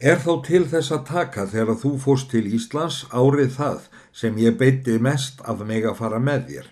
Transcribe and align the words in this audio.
Er 0.00 0.16
þó 0.16 0.38
til 0.40 0.62
þess 0.64 0.94
að 0.96 1.02
taka 1.10 1.42
þegar 1.44 1.76
þú 1.82 1.90
fórst 2.00 2.30
til 2.32 2.46
Íslands 2.56 3.02
árið 3.12 3.50
það 3.58 3.88
sem 4.16 4.38
ég 4.40 4.54
beiti 4.56 4.94
mest 4.96 5.42
af 5.44 5.60
mig 5.68 5.84
að 5.84 5.98
fara 5.98 6.20
með 6.28 6.46
þér. 6.46 6.70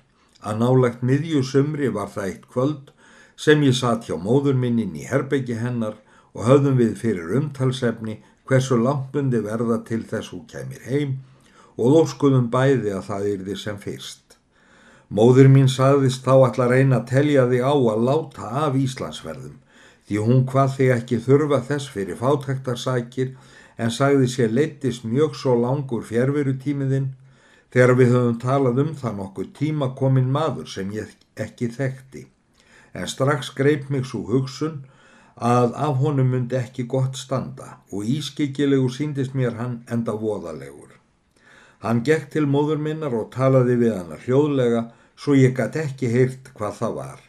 Að 0.49 0.63
nálagt 0.63 1.03
miðju 1.05 1.43
sumri 1.45 1.91
var 1.93 2.09
það 2.15 2.31
eitt 2.31 2.47
kvöld 2.55 2.89
sem 3.37 3.67
ég 3.67 3.77
satt 3.77 4.09
hjá 4.09 4.17
móður 4.17 4.57
minnin 4.57 4.97
í 4.97 5.05
herbeggi 5.11 5.59
hennar 5.61 5.99
og 6.33 6.49
höfðum 6.49 6.81
við 6.81 6.97
fyrir 7.03 7.37
umtalsefni 7.43 8.17
hversu 8.49 8.81
langbundi 8.81 9.45
verða 9.45 9.83
til 9.85 10.01
þess 10.09 10.33
hún 10.33 10.49
kemur 10.49 10.89
heim 10.89 11.19
og 11.77 12.01
óskuðum 12.01 12.49
bæði 12.49 12.97
að 12.97 13.07
það 13.11 13.31
yrði 13.35 13.59
sem 13.61 13.77
fyrst. 13.85 14.39
Móður 15.13 15.53
mín 15.53 15.69
sagðist 15.69 16.25
þá 16.25 16.35
allar 16.49 16.73
reyna 16.73 17.03
að 17.03 17.11
telja 17.13 17.45
þig 17.53 17.61
á 17.61 17.77
að 17.77 18.05
láta 18.09 18.55
af 18.65 18.81
Íslandsverðum 18.89 19.61
því 20.09 20.25
hún 20.25 20.45
hvað 20.49 20.75
þig 20.79 20.91
ekki 20.95 21.21
þurfa 21.27 21.61
þess 21.69 21.93
fyrir 21.93 22.17
fátæktarsækir 22.21 23.33
en 23.79 23.95
sagði 23.95 24.29
sér 24.33 24.55
leittist 24.57 25.05
mjög 25.05 25.37
svo 25.37 25.55
langur 25.61 26.07
fjærverutímiðinn 26.09 27.11
þegar 27.75 27.95
við 27.99 28.15
höfum 28.15 28.39
talað 28.43 28.81
um 28.85 28.95
það 28.97 29.19
nokkuð 29.21 29.51
tíma 29.59 29.91
komin 29.99 30.31
maður 30.33 30.71
sem 30.75 30.95
ég 30.97 31.13
ekki 31.37 31.69
þekkti. 31.77 32.25
En 32.97 33.07
strax 33.07 33.53
greip 33.59 33.91
mig 33.93 34.09
svo 34.09 34.25
hugsun 34.31 34.81
að 35.37 35.77
af 35.77 36.01
honum 36.03 36.33
myndi 36.33 36.57
ekki 36.59 36.89
gott 36.91 37.21
standa 37.21 37.77
og 37.93 38.09
ískikilegu 38.17 38.89
síndist 38.91 39.37
mér 39.39 39.61
hann 39.61 39.83
enda 39.93 40.17
voðalegur. 40.17 40.97
Hann 41.85 42.03
gekk 42.03 42.33
til 42.33 42.49
móður 42.51 42.81
minnar 42.83 43.15
og 43.15 43.31
talaði 43.37 43.77
við 43.85 43.95
hann 44.01 44.25
hljóðlega 44.25 44.89
svo 45.15 45.37
ég 45.39 45.55
gæti 45.55 45.85
ekki 45.85 46.11
heyrt 46.11 46.51
hvað 46.57 46.79
það 46.81 47.01
var. 47.03 47.28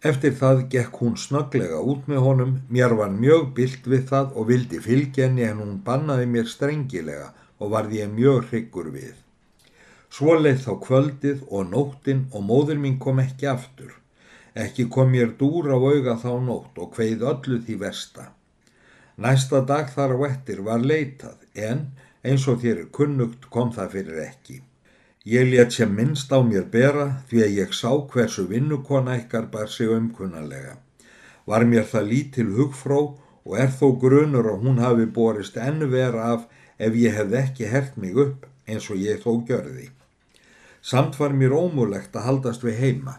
Eftir 0.00 0.32
það 0.32 0.62
gekk 0.72 0.94
hún 1.02 1.16
snöglega 1.20 1.78
út 1.92 2.06
með 2.08 2.22
honum, 2.24 2.52
mér 2.72 2.94
var 2.96 3.10
mjög 3.12 3.50
byllt 3.56 3.88
við 3.92 4.06
það 4.08 4.30
og 4.32 4.46
vildi 4.48 4.78
fylgja 4.80 5.26
henni 5.26 5.44
en 5.44 5.60
hún 5.60 5.74
bannaði 5.84 6.28
mér 6.34 6.46
strengilega 6.48 7.26
og 7.60 7.74
varði 7.74 8.00
ég 8.00 8.14
mjög 8.14 8.46
hryggur 8.48 8.88
við. 8.94 9.18
Svo 10.08 10.38
leið 10.40 10.62
þá 10.64 10.72
kvöldið 10.86 11.42
og 11.50 11.68
nóttin 11.74 12.22
og 12.32 12.46
móður 12.48 12.80
mín 12.80 12.96
kom 12.98 13.20
ekki 13.20 13.50
aftur. 13.52 13.92
Ekki 14.56 14.88
kom 14.88 15.12
mér 15.12 15.36
dúr 15.36 15.68
á 15.68 15.76
auga 15.76 16.16
þá 16.24 16.32
nótt 16.48 16.80
og 16.80 16.96
hveið 16.96 17.28
öllu 17.34 17.60
því 17.66 17.76
versta. 17.84 18.30
Næsta 19.20 19.60
dag 19.68 19.92
þar 19.92 20.16
á 20.16 20.18
ettir 20.32 20.64
var 20.64 20.80
leitað 20.80 21.44
en 21.54 21.90
eins 22.24 22.48
og 22.48 22.64
þér 22.64 22.86
kunnugt 22.88 23.50
kom 23.52 23.68
það 23.76 23.92
fyrir 23.98 24.24
ekki. 24.24 24.62
Ég 25.24 25.50
let 25.52 25.72
sem 25.72 25.90
minnst 25.92 26.30
á 26.32 26.40
mér 26.40 26.64
bera 26.72 27.06
því 27.28 27.40
að 27.44 27.56
ég 27.58 27.72
sá 27.76 27.90
hversu 27.92 28.46
vinnukona 28.48 29.18
ykkar 29.20 29.50
bar 29.52 29.68
sig 29.68 29.90
umkunnalega. 29.92 30.78
Var 31.44 31.64
mér 31.68 31.84
það 31.84 32.08
lítil 32.12 32.46
hugfró 32.56 33.00
og 33.44 33.58
er 33.60 33.68
þó 33.68 33.98
grunur 34.00 34.48
að 34.48 34.64
hún 34.64 34.80
hafi 34.80 35.04
borist 35.04 35.58
ennu 35.60 35.90
vera 35.92 36.30
af 36.32 36.46
ef 36.78 36.96
ég 36.96 37.12
hefði 37.18 37.36
ekki 37.42 37.68
hert 37.68 37.98
mig 38.00 38.16
upp 38.16 38.46
eins 38.66 38.88
og 38.88 38.96
ég 38.96 39.20
þó 39.20 39.44
gjörði. 39.44 39.90
Samt 40.80 41.20
var 41.20 41.36
mér 41.36 41.52
ómulegt 41.52 42.16
að 42.16 42.24
haldast 42.24 42.64
við 42.64 42.80
heima 42.80 43.18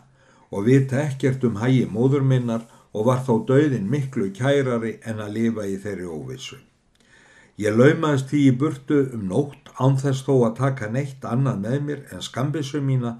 og 0.49 0.65
vita 0.65 1.03
ekkert 1.05 1.45
um 1.45 1.61
hægi 1.61 1.85
móður 1.85 2.25
minnar 2.25 2.65
og 2.97 3.05
var 3.11 3.21
þó 3.29 3.45
döðin 3.45 3.85
miklu 3.93 4.31
kærari 4.33 4.97
en 5.05 5.21
að 5.21 5.37
lifa 5.37 5.69
í 5.69 5.77
þeirri 5.77 6.09
óvissu. 6.09 6.57
Ég 7.61 7.75
laumaðist 7.77 8.31
því 8.31 8.39
í 8.47 8.53
burtu 8.57 8.99
um 9.15 9.27
nótt 9.29 9.69
ánþess 9.77 10.23
þó 10.25 10.33
að 10.47 10.55
taka 10.59 10.87
neitt 10.89 11.25
annað 11.29 11.59
með 11.65 11.77
mér 11.87 11.99
en 12.15 12.23
skambissu 12.25 12.79
mína 12.81 13.11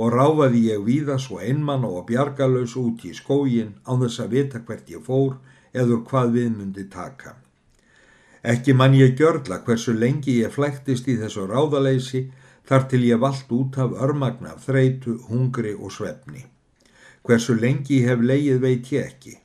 og 0.00 0.14
ráfaði 0.14 0.62
ég 0.70 0.84
víða 0.86 1.18
svo 1.20 1.40
einmann 1.44 1.84
og 1.84 2.06
bjargalös 2.08 2.76
út 2.80 3.04
í 3.04 3.12
skógin 3.18 3.74
án 3.84 4.00
þess 4.00 4.22
að 4.24 4.36
vita 4.36 4.62
hvert 4.64 4.88
ég 4.94 5.04
fór 5.04 5.34
eður 5.82 6.00
hvað 6.08 6.32
við 6.36 6.48
myndi 6.54 6.86
taka. 6.94 7.34
Ekki 8.54 8.72
mann 8.72 8.96
ég 8.96 9.18
gjörla 9.20 9.60
hversu 9.66 9.92
lengi 9.92 10.38
ég 10.38 10.54
flæktist 10.54 11.10
í 11.12 11.18
þessu 11.20 11.44
ráðaleysi 11.50 12.22
þar 12.70 12.88
til 12.88 13.02
ég 13.04 13.20
vald 13.20 13.52
út 13.52 13.76
af 13.84 13.92
örmagna, 14.06 14.56
þreitu, 14.64 15.18
hungri 15.28 15.74
og 15.76 15.92
svefni. 15.92 16.46
Hversu 17.26 17.58
lengi 17.60 18.00
ég 18.00 18.14
hef 18.14 18.24
leið 18.24 18.64
veit 18.64 18.92
ég 18.96 19.12
ekki. 19.12 19.36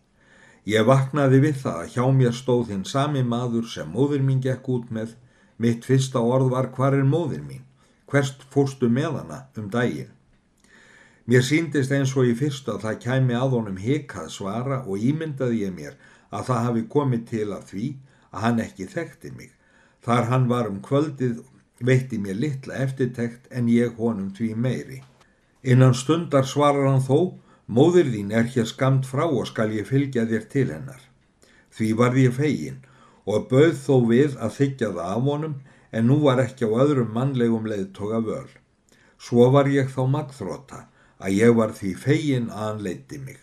Ég 0.65 0.85
vaknaði 0.85 1.43
við 1.43 1.61
það 1.61 1.81
að 1.81 1.91
hjá 1.93 2.05
mér 2.19 2.33
stóð 2.33 2.71
hinn 2.73 2.85
sami 2.89 3.21
maður 3.23 3.67
sem 3.69 3.91
móður 3.93 4.23
mín 4.25 4.41
gekk 4.41 4.69
út 4.77 4.89
með 4.89 5.13
Mitt 5.57 5.85
fyrsta 5.87 6.19
orð 6.19 6.49
var 6.51 6.67
hvar 6.75 6.95
er 6.97 7.05
móðin 7.07 7.45
mín? 7.47 7.61
Hverst 8.11 8.41
fórstu 8.51 8.89
með 8.91 9.21
hana 9.21 9.37
um 9.55 9.69
daginn? 9.71 10.11
Mér 11.25 11.45
síndist 11.47 11.93
eins 11.95 12.11
og 12.19 12.27
í 12.27 12.33
fyrstu 12.37 12.73
að 12.73 12.83
það 12.83 12.99
kæmi 13.05 13.37
að 13.39 13.55
honum 13.55 13.77
hekað 13.79 14.27
svara 14.33 14.81
og 14.83 15.05
ímyndaði 15.09 15.61
ég 15.63 15.71
mér 15.77 15.95
að 16.29 16.49
það 16.49 16.65
hafi 16.67 16.83
komið 16.95 17.23
til 17.31 17.47
að 17.55 17.63
því 17.71 17.85
að 18.31 18.43
hann 18.43 18.61
ekki 18.65 18.89
þekkti 18.91 19.31
mig. 19.37 19.51
Þar 20.05 20.29
hann 20.31 20.49
var 20.51 20.69
um 20.69 20.81
kvöldið 20.83 21.39
veitti 21.79 22.19
mér 22.19 22.37
litla 22.43 22.83
eftirtekt 22.83 23.47
en 23.49 23.71
ég 23.71 23.95
honum 23.97 24.29
því 24.35 24.51
meiri. 24.59 25.01
Innan 25.63 25.95
stundar 25.95 26.45
svarar 26.45 26.91
hann 26.91 27.01
þó, 27.01 27.39
móðir 27.67 28.11
þín 28.13 28.33
er 28.39 28.49
hér 28.53 28.67
skamt 28.69 29.07
frá 29.09 29.25
og 29.25 29.47
skal 29.49 29.71
ég 29.73 29.87
fylgja 29.89 30.25
þér 30.29 30.49
til 30.51 30.67
hennar. 30.71 31.01
Því 31.75 31.93
varði 32.01 32.27
ég 32.27 32.35
fegin 32.39 32.83
og 33.25 33.47
bauð 33.49 33.79
þó 33.85 33.95
við 34.09 34.35
að 34.37 34.57
þykja 34.59 34.91
það 34.97 35.07
af 35.13 35.23
honum 35.29 35.55
en 35.91 36.07
nú 36.09 36.19
var 36.25 36.41
ekki 36.43 36.67
á 36.69 36.71
öðrum 36.83 37.15
mannlegum 37.15 37.65
leiðtoga 37.69 38.19
völ. 38.25 38.51
Svo 39.17 39.49
var 39.55 39.71
ég 39.71 39.89
þá 39.89 40.03
magþróta 40.11 40.85
að 41.17 41.39
ég 41.39 41.55
var 41.57 41.73
því 41.73 41.95
fegin 42.03 42.51
að 42.51 42.63
hann 42.67 42.85
leiti 42.85 43.19
mig. 43.23 43.39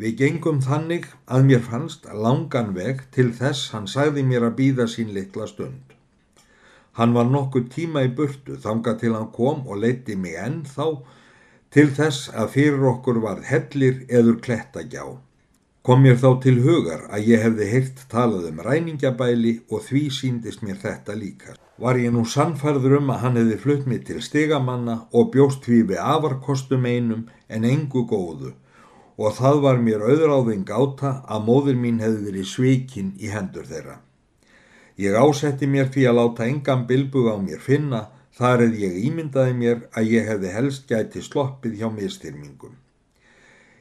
Við 0.00 0.16
gengum 0.16 0.60
þannig 0.64 1.06
að 1.28 1.46
mér 1.50 1.64
fannst 1.66 2.06
langan 2.24 2.70
veg 2.74 3.02
til 3.14 3.28
þess 3.36 3.74
hann 3.74 3.88
sagði 3.90 4.24
mér 4.24 4.46
að 4.48 4.56
býða 4.60 4.86
sín 4.88 5.12
litla 5.12 5.46
stund. 5.50 5.92
Hann 6.96 7.12
var 7.14 7.28
nokkuð 7.28 7.68
tíma 7.74 8.06
í 8.06 8.12
burtu 8.16 8.56
þanga 8.64 8.96
til 9.00 9.12
hann 9.14 9.28
kom 9.36 9.66
og 9.68 9.82
leiti 9.84 10.16
mig 10.16 10.38
enn 10.40 10.62
þá 10.64 11.04
til 11.70 11.90
þess 11.94 12.30
að 12.34 12.54
fyrir 12.56 12.86
okkur 12.92 13.20
var 13.22 13.42
hellir 13.46 14.04
eður 14.08 14.40
klettagjá. 14.44 15.04
Kom 15.86 16.02
mér 16.04 16.18
þá 16.20 16.30
til 16.44 16.56
hugar 16.60 17.06
að 17.08 17.28
ég 17.30 17.44
hefði 17.44 17.66
heilt 17.70 18.00
talað 18.12 18.48
um 18.50 18.58
ræningjabæli 18.66 19.52
og 19.70 19.84
því 19.86 20.02
síndist 20.12 20.64
mér 20.66 20.80
þetta 20.82 21.16
líka. 21.16 21.54
Var 21.80 21.96
ég 22.02 22.12
nú 22.12 22.26
sannfærður 22.28 22.98
um 22.98 23.14
að 23.14 23.22
hann 23.22 23.38
hefði 23.40 23.60
flutt 23.62 23.86
mig 23.88 24.02
til 24.08 24.20
stigamanna 24.20 24.98
og 25.16 25.30
bjóst 25.32 25.64
því 25.64 25.78
við 25.92 26.02
afarkostum 26.04 26.84
einum 26.84 27.22
en 27.48 27.64
engu 27.64 28.04
góðu 28.10 28.52
og 29.20 29.34
það 29.36 29.58
var 29.64 29.80
mér 29.84 30.04
auðráðing 30.04 30.68
áta 30.72 31.10
að 31.28 31.42
móður 31.48 31.80
mín 31.80 31.98
hefði 32.00 32.22
verið 32.28 32.46
svikinn 32.48 33.10
í 33.20 33.28
hendur 33.32 33.66
þeirra. 33.68 33.98
Ég 35.00 35.16
ásetti 35.16 35.68
mér 35.68 35.90
því 35.92 36.06
að 36.08 36.18
láta 36.18 36.46
engan 36.48 36.86
bilbug 36.88 37.28
á 37.28 37.36
mér 37.40 37.60
finna 37.60 38.06
þar 38.36 38.66
eða 38.66 38.82
ég 38.84 39.00
ímyndaði 39.08 39.56
mér 39.56 39.80
að 39.96 40.12
ég 40.14 40.28
hefði 40.30 40.52
helst 40.54 40.86
gæti 40.90 41.22
sloppið 41.24 41.80
hjá 41.80 41.88
mistyrmingum. 41.94 42.76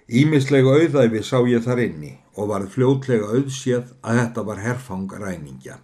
Ímislega 0.10 0.74
auðæfi 0.74 1.22
sá 1.22 1.38
ég 1.46 1.62
þar 1.66 1.84
inni 1.84 2.16
og 2.34 2.50
var 2.50 2.66
fljótlega 2.74 3.30
auðséð 3.36 3.94
að 4.02 4.22
þetta 4.22 4.46
var 4.48 4.64
herfangaræningja. 4.64 5.76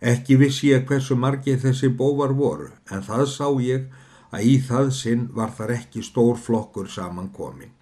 Ekki 0.00 0.36
vissi 0.40 0.70
ég 0.70 0.86
hversu 0.88 1.16
margi 1.18 1.56
þessi 1.60 1.90
bóvar 1.92 2.32
voru 2.36 2.70
en 2.90 3.02
það 3.04 3.26
sá 3.32 3.48
ég 3.64 3.90
að 4.30 4.46
í 4.46 4.54
það 4.68 4.94
sinn 4.96 5.26
var 5.34 5.50
þar 5.56 5.74
ekki 5.80 6.04
stór 6.06 6.38
flokkur 6.38 6.88
saman 6.88 7.28
komin. 7.34 7.74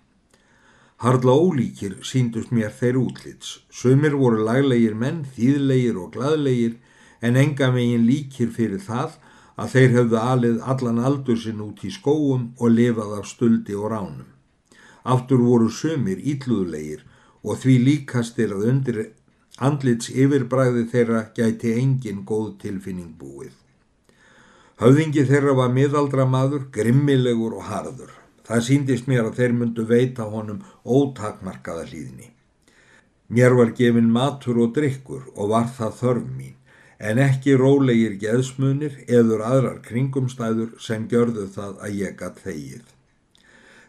Harla 0.99 1.37
ólíkir 1.37 2.01
síndust 2.03 2.51
mér 2.51 2.73
þeir 2.75 2.97
útlits. 2.99 3.61
Sumir 3.71 4.17
voru 4.19 4.41
laglegir 4.43 4.97
menn, 4.99 5.21
þýðlegir 5.37 6.01
og 6.01 6.17
gladlegir 6.17 6.79
en 7.23 7.37
enga 7.37 7.69
megin 7.71 8.07
líkir 8.09 8.51
fyrir 8.51 8.83
það 8.83 9.15
að 9.59 9.75
þeir 9.75 9.95
hefðu 9.97 10.19
alið 10.23 10.59
allan 10.73 10.99
aldur 11.11 11.39
sinn 11.43 11.63
út 11.65 11.85
í 11.85 11.91
skóum 11.93 12.49
og 12.59 12.75
lifað 12.79 13.15
af 13.19 13.31
stuldi 13.31 13.75
og 13.75 13.91
ránum. 13.93 14.27
Aftur 15.05 15.43
voru 15.43 15.71
sömur 15.73 16.19
ílluðlegir 16.33 17.03
og 17.43 17.59
því 17.63 17.79
líkastir 17.87 18.55
að 18.55 18.69
undir 18.73 19.01
andlits 19.59 20.11
yfirbræði 20.11 20.85
þeirra 20.93 21.25
gæti 21.35 21.75
engin 21.81 22.23
góð 22.27 22.53
tilfinning 22.63 23.15
búið. 23.19 23.55
Höfðingi 24.79 25.25
þeirra 25.27 25.57
var 25.59 25.73
miðaldra 25.75 26.25
maður, 26.31 26.69
grimmilegur 26.71 27.57
og 27.59 27.65
harður. 27.67 28.13
Það 28.47 28.61
síndist 28.65 29.09
mér 29.11 29.27
að 29.27 29.41
þeir 29.41 29.55
myndu 29.59 29.85
veita 29.89 30.29
honum 30.31 30.61
ótakmarkaða 30.87 31.89
hlýðni. 31.91 32.31
Mér 33.29 33.57
var 33.59 33.75
gefin 33.77 34.13
matur 34.15 34.63
og 34.63 34.71
drikkur 34.77 35.27
og 35.35 35.51
var 35.51 35.67
það 35.75 35.99
þörf 35.99 36.29
mín, 36.37 36.55
en 36.99 37.19
ekki 37.23 37.55
rólegir 37.55 38.17
geðsmunir 38.19 38.97
eður 39.07 39.45
aðrar 39.47 39.81
kringumstæður 39.87 40.75
sem 40.83 41.07
gjörðu 41.11 41.47
það 41.55 41.83
að 41.87 41.99
ég 42.01 42.17
gatt 42.19 42.41
þegið. 42.43 42.85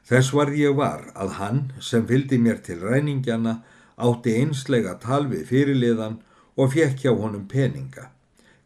Þess 0.09 0.33
var 0.33 0.53
ég 0.57 0.77
var 0.77 1.09
að 1.13 1.35
hann 1.37 1.59
sem 1.81 2.05
fyldi 2.09 2.37
mér 2.41 2.61
til 2.65 2.79
ræningjana 2.81 3.59
átti 3.97 4.35
einslega 4.41 4.95
tal 5.01 5.25
við 5.29 5.45
fyrirliðan 5.49 6.19
og 6.57 6.73
fekk 6.73 7.03
hjá 7.03 7.11
honum 7.13 7.45
peninga. 7.49 8.09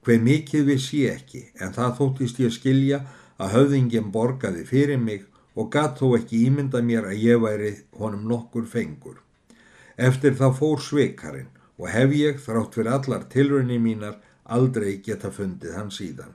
Hver 0.04 0.20
mikið 0.24 0.66
vissi 0.68 1.04
ég 1.06 1.22
ekki 1.22 1.46
en 1.64 1.76
það 1.76 1.98
þóttist 2.00 2.40
ég 2.44 2.56
skilja 2.56 3.04
að 3.40 3.56
höfðingin 3.58 4.12
borgaði 4.12 4.66
fyrir 4.68 5.00
mig 5.00 5.26
og 5.56 5.70
gatt 5.74 6.00
þó 6.00 6.16
ekki 6.18 6.46
ímynda 6.48 6.82
mér 6.84 7.08
að 7.12 7.24
ég 7.24 7.42
væri 7.44 7.74
honum 8.00 8.28
nokkur 8.28 8.68
fengur. 8.68 9.20
Eftir 9.98 10.36
það 10.40 10.58
fór 10.60 10.82
sveikarinn 10.82 11.52
og 11.78 11.90
hef 11.90 12.14
ég, 12.18 12.40
þrátt 12.42 12.76
fyrir 12.78 12.94
allar 12.96 13.26
tilrunni 13.30 13.80
mínar, 13.82 14.18
aldrei 14.46 14.98
geta 15.06 15.32
fundið 15.32 15.76
hann 15.78 15.92
síðan. 15.92 16.34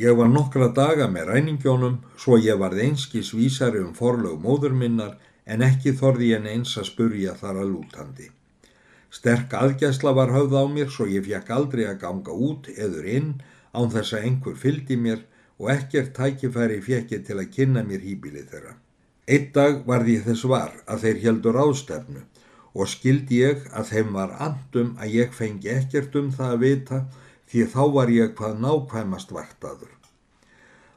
Ég 0.00 0.16
var 0.16 0.30
nokkra 0.32 0.70
daga 0.74 1.08
með 1.10 1.32
ræningjónum 1.34 1.96
svo 2.16 2.38
ég 2.38 2.58
varð 2.58 2.80
einskis 2.86 3.32
vísari 3.34 3.82
um 3.84 3.94
forlög 3.94 4.38
móður 4.40 4.74
minnar 4.82 5.16
en 5.44 5.62
ekki 5.66 5.92
þorði 5.98 6.30
ég 6.30 6.46
eins 6.52 6.76
að 6.78 6.88
spurja 6.92 7.34
þar 7.40 7.62
að 7.62 7.72
lútandi. 7.72 8.28
Sterk 9.10 9.54
aðgæsla 9.58 10.12
var 10.14 10.30
höfð 10.30 10.54
á 10.54 10.64
mér 10.70 10.92
svo 10.94 11.06
ég 11.10 11.26
fekk 11.26 11.50
aldrei 11.50 11.84
að 11.90 12.00
ganga 12.04 12.36
út 12.48 12.68
eður 12.76 13.08
inn 13.16 13.32
án 13.74 13.90
þess 13.90 14.14
að 14.14 14.26
einhver 14.28 14.56
fyldi 14.56 14.96
mér 14.96 15.24
og 15.58 15.72
ekkert 15.74 16.14
tækifæri 16.16 16.78
fekki 16.84 17.18
til 17.26 17.40
að 17.42 17.50
kynna 17.56 17.82
mér 17.84 18.04
hýbilið 18.06 18.52
þeirra. 18.52 18.76
Eitt 19.26 19.50
dag 19.54 19.82
varði 19.86 20.16
ég 20.18 20.28
þess 20.28 20.46
var 20.48 20.72
að 20.86 21.04
þeir 21.04 21.18
heldur 21.24 21.58
ástefnu 21.64 22.22
og 22.74 22.88
skildi 22.88 23.40
ég 23.42 23.64
að 23.74 23.92
þeim 23.92 24.12
var 24.16 24.36
andum 24.46 24.92
að 25.00 25.16
ég 25.16 25.32
fengi 25.34 25.72
ekkert 25.74 26.16
um 26.20 26.30
það 26.34 26.54
að 26.54 26.62
vita 26.64 27.00
því 27.50 27.66
þá 27.72 27.82
var 27.96 28.12
ég 28.14 28.34
hvað 28.38 28.60
nákvæmast 28.64 29.32
vaktaður. 29.34 29.94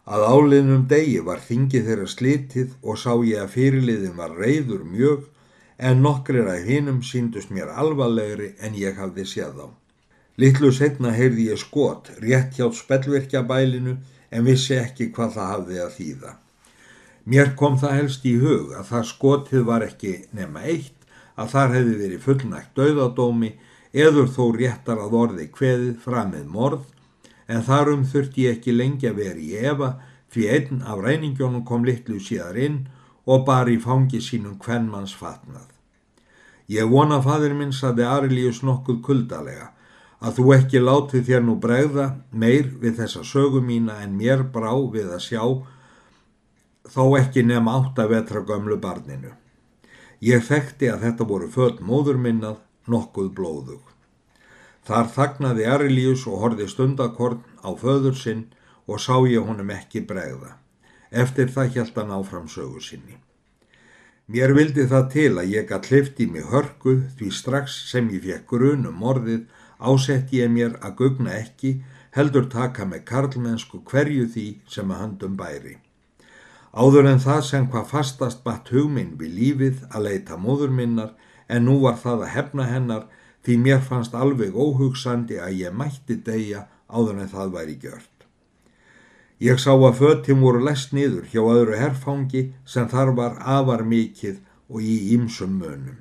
Að 0.03 0.25
áliðnum 0.33 0.87
degi 0.91 1.19
var 1.23 1.39
þingið 1.41 1.85
þeirra 1.89 2.07
slitið 2.11 2.73
og 2.83 2.99
sá 2.99 3.13
ég 3.23 3.39
að 3.39 3.53
fyrirliðin 3.55 4.17
var 4.19 4.35
reyður 4.35 4.83
mjög 4.83 5.29
en 5.77 6.03
nokkrir 6.03 6.49
að 6.51 6.67
hinum 6.67 6.99
síndust 7.07 7.53
mér 7.55 7.71
alvarlegri 7.71 8.53
en 8.59 8.75
ég 8.77 8.99
hafði 8.99 9.25
séð 9.27 9.63
á. 9.63 9.67
Littlu 10.37 10.71
setna 10.73 11.13
heyrði 11.13 11.49
ég 11.51 11.61
skot 11.61 12.11
rétt 12.19 12.57
hjá 12.57 12.67
spellverkjabælinu 12.73 13.97
en 14.33 14.47
vissi 14.47 14.75
ekki 14.77 15.11
hvað 15.15 15.35
það 15.37 15.51
hafði 15.53 15.79
að 15.83 15.95
þýða. 15.97 16.33
Mér 17.23 17.53
kom 17.59 17.77
það 17.79 17.97
helst 17.99 18.25
í 18.27 18.33
hug 18.41 18.73
að 18.75 18.87
það 18.91 19.05
skotið 19.13 19.65
var 19.69 19.85
ekki 19.85 20.13
nema 20.35 20.65
eitt, 20.67 20.97
að 21.39 21.53
þar 21.53 21.75
hefði 21.77 21.95
verið 22.01 22.25
fullnægt 22.25 22.73
döðadómi 22.77 23.51
eður 23.93 24.29
þó 24.35 24.43
réttar 24.57 25.01
að 25.01 25.15
orði 25.19 25.47
kveðið 25.53 25.93
framið 26.03 26.47
morð, 26.49 26.87
en 27.47 27.65
þarum 27.65 28.07
þurfti 28.09 28.47
ég 28.47 28.57
ekki 28.57 28.73
lengi 28.73 29.09
að 29.09 29.19
vera 29.21 29.39
í 29.39 29.53
Eva 29.59 29.89
því 30.33 30.47
einn 30.55 30.81
af 30.81 31.03
ræningjónum 31.03 31.65
kom 31.67 31.85
litlu 31.85 32.19
síðar 32.21 32.57
inn 32.57 32.79
og 33.29 33.45
bar 33.47 33.69
í 33.69 33.77
fangi 33.79 34.21
sínum 34.21 34.57
hvernmanns 34.63 35.13
fatnað. 35.15 35.69
Ég 36.71 36.89
vona 36.89 37.19
fadir 37.21 37.53
minn 37.53 37.73
saði 37.75 38.05
Arilíus 38.07 38.63
nokkuð 38.63 39.01
kuldalega 39.05 39.69
að 40.23 40.39
þú 40.39 40.53
ekki 40.55 40.79
látið 40.79 41.25
þér 41.27 41.45
nú 41.45 41.57
bregða 41.59 42.07
meir 42.31 42.71
við 42.81 43.01
þessa 43.01 43.23
sögu 43.27 43.61
mína 43.61 43.99
en 44.05 44.15
mér 44.17 44.45
brá 44.55 44.71
við 44.71 45.11
að 45.11 45.25
sjá 45.27 45.43
þó 46.93 47.03
ekki 47.19 47.43
nefn 47.43 47.71
átt 47.71 47.99
að 47.99 48.15
vetra 48.15 48.43
gömlu 48.47 48.79
barninu. 48.79 49.33
Ég 50.23 50.45
þekkti 50.47 50.87
að 50.87 51.01
þetta 51.07 51.25
voru 51.27 51.49
född 51.51 51.81
móður 51.83 52.19
minnað 52.25 52.61
nokkuð 52.93 53.33
blóðug. 53.37 53.81
Þar 54.87 55.09
þagnaði 55.15 55.65
Arilíus 55.73 56.23
og 56.31 56.39
horfi 56.43 56.67
stundakorn 56.71 57.41
á 57.59 57.69
föður 57.83 58.15
sinn 58.19 58.45
og 58.87 59.01
sá 59.03 59.15
ég 59.27 59.43
honum 59.47 59.73
ekki 59.75 60.03
bregða. 60.07 60.55
Eftir 61.11 61.51
það 61.51 61.75
hjælt 61.75 61.99
hann 61.99 62.15
áfram 62.15 62.47
sögu 62.47 62.79
sinni. 62.83 63.19
Mér 64.31 64.55
vildi 64.55 64.87
það 64.87 65.09
til 65.11 65.31
að 65.35 65.51
ég 65.51 65.67
gætt 65.67 65.91
hlifti 65.91 66.27
mig 66.31 66.47
hörku 66.51 66.95
því 67.19 67.31
strax 67.39 67.75
sem 67.91 68.07
ég 68.15 68.23
fekk 68.23 68.47
grunum 68.53 68.95
morðið 69.03 69.43
ásett 69.91 70.31
ég 70.31 70.51
mér 70.51 70.77
að 70.79 70.95
gugna 71.01 71.35
ekki 71.35 71.81
heldur 72.15 72.47
taka 72.47 72.87
með 72.87 73.03
karlmennsku 73.11 73.83
hverju 73.91 74.29
því 74.35 74.47
sem 74.71 74.91
að 74.91 75.03
handum 75.03 75.35
bæri. 75.35 75.82
Áður 76.73 77.05
en 77.05 77.19
það 77.21 77.41
sem 77.45 77.65
hvað 77.69 77.89
fastast 77.91 78.39
batt 78.45 78.71
hugminn 78.73 79.11
við 79.17 79.33
lífið 79.39 79.81
að 79.93 80.07
leita 80.07 80.37
móður 80.41 80.71
minnar 80.73 81.11
en 81.47 81.67
nú 81.67 81.75
var 81.83 81.99
það 82.01 82.23
að 82.25 82.31
hefna 82.33 82.63
hennar 82.65 83.03
því 83.45 83.57
mér 83.65 83.83
fannst 83.89 84.15
alveg 84.17 84.55
óhugsandi 84.57 85.37
að 85.37 85.59
ég 85.59 85.75
mætti 85.77 86.15
deyja 86.25 86.63
áður 86.89 87.19
en 87.21 87.29
það 87.29 87.51
væri 87.57 87.75
gjört. 87.83 88.09
Ég 89.43 89.59
sá 89.61 89.69
að 89.73 89.99
föttim 89.99 90.41
voru 90.41 90.63
lest 90.65 90.95
niður 90.97 91.27
hjá 91.29 91.41
öðru 91.43 91.77
herfangi 91.77 92.41
sem 92.65 92.87
þar 92.89 93.11
var 93.19 93.37
afar 93.57 93.83
mikið 93.85 94.39
og 94.73 94.81
í 94.81 94.95
ýmsum 95.13 95.53
mönum. 95.59 95.99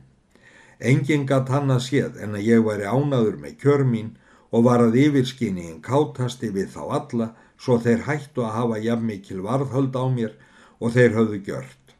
Engin 0.80 1.26
gatt 1.26 1.50
hann 1.52 1.70
að 1.74 1.82
séð 1.88 2.16
en 2.22 2.38
að 2.38 2.46
ég 2.48 2.64
væri 2.64 2.86
ánaður 2.88 3.36
með 3.42 3.58
kjör 3.60 3.84
mín 3.88 4.08
og 4.52 4.64
var 4.68 4.86
að 4.86 4.96
yfirskinni 5.02 5.66
en 5.68 5.82
kátasti 5.84 6.48
við 6.54 6.72
þá 6.76 6.82
alla 7.00 7.28
svo 7.60 7.76
þeir 7.82 8.06
hættu 8.08 8.46
að 8.46 8.56
hafa 8.56 8.80
jafn 8.86 9.06
mikil 9.10 9.42
varðhöld 9.44 10.00
á 10.00 10.04
mér 10.16 10.32
og 10.82 10.96
þeir 10.96 11.14
höfðu 11.18 11.38
gjört. 11.46 11.94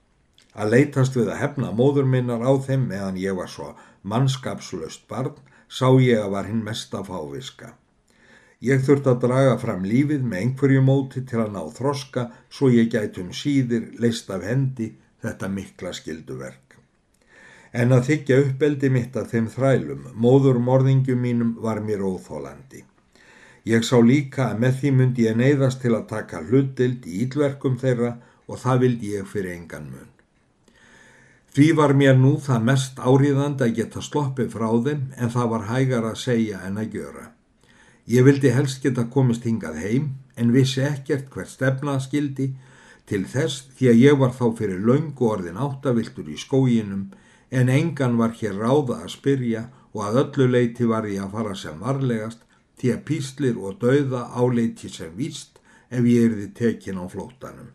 Að 0.59 0.75
leytast 0.75 1.15
við 1.17 1.31
að 1.33 1.41
hefna 1.43 1.71
móður 1.79 2.09
minnar 2.15 2.43
á 2.43 2.53
þeim 2.67 2.89
meðan 2.91 3.21
ég 3.23 3.39
var 3.39 3.49
svo 3.53 3.71
mannskapslöst 4.03 5.07
barn 5.09 5.39
sá 5.69 5.87
ég 6.03 6.19
að 6.21 6.35
var 6.35 6.51
hinn 6.51 6.65
mesta 6.67 7.05
fáviska. 7.07 7.73
Ég 8.63 8.83
þurfti 8.87 9.11
að 9.15 9.23
draga 9.25 9.55
fram 9.63 9.87
lífið 9.87 10.27
með 10.27 10.43
einhverju 10.43 10.83
móti 10.87 11.25
til 11.27 11.41
að 11.45 11.55
ná 11.57 11.63
þroska 11.79 12.29
svo 12.51 12.71
ég 12.75 12.93
gætum 12.93 13.33
síðir 13.35 13.89
leist 14.03 14.31
af 14.31 14.45
hendi 14.47 14.93
þetta 15.23 15.49
mikla 15.51 15.95
skilduverk 15.97 16.73
en 17.73 17.95
að 17.97 18.09
þykja 18.09 18.39
uppeldi 18.47 18.91
mitt 18.93 19.15
að 19.17 19.31
þeim 19.33 19.47
þrælum, 19.53 20.09
móður 20.15 20.59
morðingjum 20.61 21.23
mínum 21.25 21.53
var 21.65 21.81
mér 21.81 22.05
óþólandi. 22.05 22.85
Ég 23.65 23.87
sá 23.87 23.97
líka 24.03 24.51
að 24.51 24.61
með 24.65 24.79
því 24.81 24.91
myndi 24.99 25.27
ég 25.29 25.39
neyðast 25.39 25.81
til 25.83 25.95
að 25.97 26.09
taka 26.11 26.43
hlutdild 26.43 27.07
í 27.07 27.23
ílverkum 27.25 27.79
þeirra 27.81 28.17
og 28.53 28.61
það 28.61 28.83
vildi 28.85 29.15
ég 29.17 29.29
fyrir 29.29 29.57
engan 29.57 29.89
mun. 29.91 30.11
Því 31.53 31.69
var 31.77 31.93
mér 31.93 32.17
nú 32.17 32.37
það 32.41 32.67
mest 32.69 33.01
áriðand 33.01 33.61
að 33.65 33.75
geta 33.79 34.01
sloppið 34.05 34.53
frá 34.55 34.69
þeim 34.85 35.03
en 35.21 35.33
það 35.33 35.51
var 35.55 35.67
hægar 35.69 36.07
að 36.09 36.21
segja 36.21 36.61
en 36.67 36.79
að 36.81 36.95
gjöra. 36.97 37.25
Ég 38.09 38.25
vildi 38.25 38.53
helst 38.53 38.81
geta 38.85 39.05
komist 39.17 39.45
hingað 39.45 39.81
heim 39.83 40.07
en 40.37 40.55
vissi 40.55 40.81
ekkert 40.85 41.29
hvert 41.35 41.53
stefnað 41.53 42.07
skildi 42.07 42.47
til 43.11 43.27
þess 43.29 43.67
því 43.77 43.91
að 43.91 44.01
ég 44.01 44.17
var 44.23 44.33
þá 44.39 44.47
fyrir 44.63 44.81
laungu 44.87 45.29
orðin 45.29 45.61
áttaviltur 45.61 46.31
í 46.33 46.39
skóginum 46.41 47.05
en 47.53 47.69
engan 47.69 48.17
var 48.17 48.33
hér 48.41 48.57
ráða 48.57 49.03
að 49.03 49.13
spyrja 49.19 49.67
og 49.93 50.07
að 50.07 50.19
öllu 50.23 50.49
leiti 50.55 50.89
var 50.89 51.05
ég 51.11 51.21
að 51.21 51.37
fara 51.37 51.55
sem 51.65 51.85
varlegast 51.85 52.49
því 52.81 52.95
að 52.97 53.05
píslir 53.11 53.61
og 53.61 53.77
dauða 53.85 54.25
áleiti 54.33 54.89
sem 54.89 55.13
víst 55.21 55.61
ef 55.93 56.09
ég 56.09 56.31
erði 56.31 56.49
tekin 56.57 56.97
á 56.99 57.05
flótanum. 57.13 57.69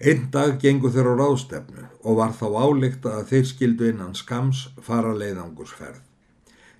Einn 0.00 0.30
dag 0.32 0.54
gengur 0.56 0.94
þeir 0.94 1.10
á 1.12 1.14
ráðstefnu 1.18 1.82
og 2.08 2.14
var 2.16 2.30
þá 2.32 2.46
álíkt 2.56 3.04
að 3.04 3.26
þeir 3.34 3.48
skildu 3.50 3.88
innan 3.90 4.14
skams 4.16 4.62
fara 4.80 5.10
leiðangursferð. 5.12 5.98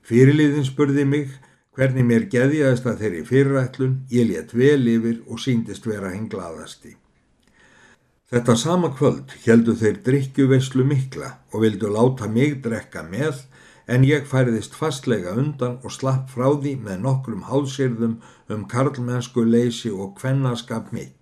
Fyrirliðin 0.09 0.65
spurði 0.65 1.05
mig 1.05 1.35
hvernig 1.77 2.07
mér 2.09 2.25
geðjaðist 2.33 2.89
að 2.89 3.03
þeirri 3.03 3.21
fyrirætlun, 3.29 3.99
ég 4.09 4.31
létt 4.31 4.55
vel 4.57 4.89
yfir 4.89 5.21
og 5.29 5.45
síndist 5.45 5.85
vera 5.85 6.15
hinn 6.15 6.31
glaðasti. 6.33 6.95
Þetta 8.33 8.57
sama 8.57 8.89
kvöld 8.97 9.37
heldu 9.45 9.77
þeir 9.77 10.01
drikkjuveyslu 10.07 10.89
mikla 10.89 11.35
og 11.53 11.67
vildu 11.67 11.93
láta 11.93 12.25
mig 12.25 12.63
drekka 12.65 13.05
með 13.05 13.45
en 13.85 14.09
ég 14.09 14.25
færiðist 14.33 14.73
fastlega 14.81 15.37
undan 15.37 15.77
og 15.85 15.93
slapp 15.93 16.33
frá 16.33 16.49
því 16.55 16.79
með 16.89 17.05
nokkrum 17.05 17.45
hálsirðum 17.53 18.21
um 18.49 18.69
karlmennsku 18.71 19.45
leysi 19.45 19.93
og 19.93 20.15
kvennaskap 20.17 20.89
mitt 20.97 21.20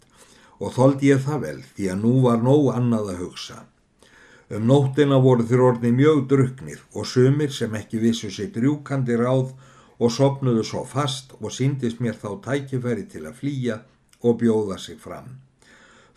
og 0.58 0.74
þóldi 0.74 1.10
ég 1.12 1.24
það 1.24 1.42
vel 1.46 1.58
því 1.74 1.88
að 1.92 2.04
nú 2.04 2.14
var 2.26 2.40
nóg 2.42 2.70
annað 2.74 3.12
að 3.14 3.20
hugsa. 3.24 3.58
Um 4.48 4.64
nóttina 4.68 5.18
voru 5.20 5.44
þeir 5.44 5.64
orðni 5.64 5.90
mjög 5.92 6.22
druknir 6.30 6.84
og 6.94 7.06
sumir 7.06 7.52
sem 7.52 7.74
ekki 7.76 8.00
vissu 8.00 8.30
sig 8.32 8.52
drjúkandi 8.54 9.18
ráð 9.20 9.52
og 9.98 10.14
sopnuðu 10.14 10.64
svo 10.64 10.84
fast 10.88 11.34
og 11.40 11.52
síndist 11.52 12.00
mér 12.00 12.16
þá 12.16 12.30
tækifæri 12.46 13.04
til 13.12 13.26
að 13.28 13.36
flýja 13.42 13.82
og 14.22 14.38
bjóða 14.40 14.78
sig 14.80 14.98
fram. 15.02 15.36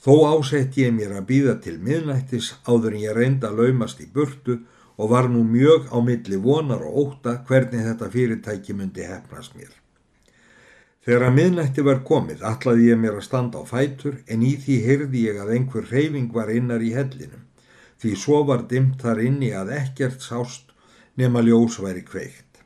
Þó 0.01 0.13
ásett 0.31 0.77
ég 0.81 0.93
mér 0.95 1.17
að 1.19 1.27
býða 1.29 1.57
til 1.61 1.75
miðnættis 1.77 2.53
áður 2.65 2.95
en 2.95 3.03
ég 3.03 3.17
reynda 3.17 3.51
að 3.51 3.59
laumast 3.61 4.01
í 4.01 4.07
burtu 4.13 4.61
og 4.97 5.11
var 5.11 5.29
nú 5.29 5.43
mjög 5.45 5.91
á 5.93 5.97
milli 6.01 6.39
vonar 6.41 6.81
og 6.87 6.97
óta 7.03 7.37
hvernig 7.45 7.85
þetta 7.85 8.09
fyrirtæki 8.15 8.73
myndi 8.73 9.05
hefnast 9.05 9.53
mér. 9.59 9.80
Þegar 11.01 11.23
að 11.27 11.37
miðnætti 11.37 11.83
var 11.85 12.03
komið 12.05 12.43
allaði 12.45 12.91
ég 12.91 12.99
mér 13.01 13.15
að 13.17 13.25
standa 13.25 13.61
á 13.61 13.65
fætur 13.65 14.19
en 14.29 14.43
í 14.45 14.51
því 14.61 14.75
heyrði 14.85 15.23
ég 15.31 15.39
að 15.41 15.55
einhver 15.55 15.87
reyfing 15.89 16.27
var 16.35 16.51
innar 16.53 16.83
í 16.85 16.91
hellinum 16.93 17.47
því 18.01 18.11
svo 18.17 18.41
var 18.49 18.63
dimt 18.69 19.01
þar 19.01 19.21
inni 19.21 19.51
að 19.53 19.75
ekkert 19.77 20.23
sást 20.25 20.71
nema 21.17 21.43
ljós 21.45 21.77
væri 21.81 22.01
kveikt. 22.05 22.61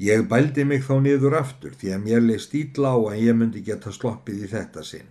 Ég 0.00 0.24
bældi 0.28 0.64
mig 0.64 0.84
þá 0.86 0.94
niður 1.04 1.36
aftur 1.40 1.74
því 1.80 1.92
að 1.94 2.04
mér 2.06 2.24
leist 2.24 2.54
ítla 2.56 2.94
á 2.96 2.98
að 3.12 3.20
ég 3.22 3.36
myndi 3.38 3.60
geta 3.66 3.92
sloppið 3.92 4.46
í 4.46 4.50
þetta 4.52 4.84
sinn. 4.84 5.10